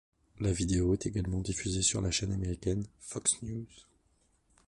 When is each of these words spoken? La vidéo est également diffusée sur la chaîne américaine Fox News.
La 0.39 0.51
vidéo 0.51 0.93
est 0.93 1.05
également 1.05 1.41
diffusée 1.41 1.83
sur 1.83 2.01
la 2.01 2.09
chaîne 2.09 2.31
américaine 2.33 2.87
Fox 3.01 3.39
News. 3.43 3.67